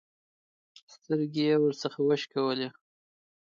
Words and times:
سترګې 0.93 1.43
يې 1.49 1.55
ورڅخه 1.61 1.99
وشکولې. 2.03 2.67